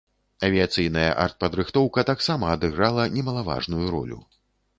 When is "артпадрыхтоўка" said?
1.25-2.05